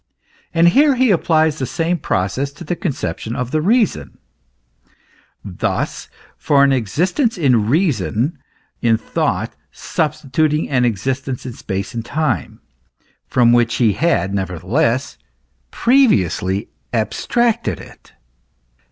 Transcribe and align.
And 0.51 0.69
here 0.69 0.95
he 0.95 1.11
applies 1.11 1.59
the 1.59 1.67
same 1.67 1.99
process 1.99 2.51
to 2.53 2.63
the 2.63 2.75
conception 2.75 3.35
of 3.35 3.51
the 3.51 3.61
reason, 3.61 4.17
thus, 5.45 6.09
for 6.37 6.63
an 6.63 6.71
existence 6.73 7.37
in 7.37 7.69
reason, 7.69 8.39
in 8.81 8.97
thought, 8.97 9.53
substituting 9.71 10.67
an 10.69 10.85
exis 10.85 11.21
tence 11.21 11.45
in 11.45 11.53
space 11.53 11.93
and 11.93 12.03
time, 12.03 12.61
from 13.27 13.53
which 13.53 13.75
he 13.75 13.93
had, 13.93 14.33
nevertheless, 14.33 15.19
pre 15.69 16.07
viously 16.07 16.69
abstracted 16.91 17.79
it. 17.79 18.13